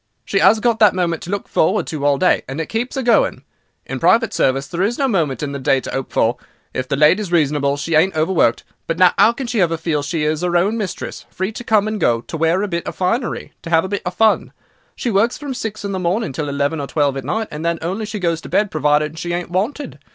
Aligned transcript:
She 0.25 0.41
'as 0.41 0.59
got 0.59 0.79
that 0.79 0.95
moment 0.95 1.21
to 1.21 1.29
look 1.29 1.47
forward 1.47 1.85
to 1.85 2.03
all 2.03 2.17
day, 2.17 2.41
and 2.47 2.59
it 2.59 2.69
keeps 2.69 2.97
'er 2.97 3.03
going. 3.03 3.43
In 3.85 3.99
private 3.99 4.33
service 4.33 4.65
there's 4.65 4.97
no 4.97 5.07
moment 5.07 5.43
in 5.43 5.51
the 5.51 5.59
day 5.59 5.79
to 5.79 5.93
'ope 5.93 6.11
for. 6.11 6.37
If 6.73 6.87
the 6.87 6.95
lady 6.95 7.21
is 7.21 7.31
reasonable 7.31 7.77
she 7.77 7.93
ain't 7.93 8.15
overworked; 8.15 8.63
but 8.87 8.97
no 8.97 9.11
'ow 9.19 9.31
can 9.31 9.45
she 9.45 9.61
ever 9.61 9.77
feel 9.77 10.01
she 10.01 10.23
is 10.23 10.41
her 10.41 10.57
own 10.57 10.75
mistress, 10.75 11.25
free 11.29 11.51
to 11.51 11.63
come 11.63 11.87
and 11.87 11.99
go, 12.01 12.21
to 12.21 12.35
wear 12.35 12.59
'er 12.63 12.67
bit 12.67 12.87
of 12.87 12.95
finery, 12.95 13.53
to 13.61 13.69
'ave 13.71 13.85
'er 13.85 13.89
bit 13.89 14.01
of 14.03 14.15
fun. 14.15 14.53
She 14.95 15.11
works 15.11 15.37
from 15.37 15.53
six 15.53 15.85
in 15.85 15.91
the 15.91 15.99
morning 15.99 16.33
till 16.33 16.49
eleven 16.49 16.81
or 16.81 16.87
twelve 16.87 17.15
at 17.15 17.23
night, 17.23 17.49
and 17.51 17.63
then 17.63 17.77
she 17.77 17.83
only 17.85 18.05
goes 18.07 18.41
to 18.41 18.49
bed 18.49 18.71
provided 18.71 19.19
she 19.19 19.33
ain't 19.33 19.51
wanted. 19.51 19.99